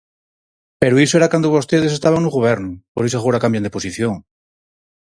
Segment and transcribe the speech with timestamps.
[0.81, 4.13] Pero iso era cando vostedes estaban no Goberno, por iso agora cambian de posición.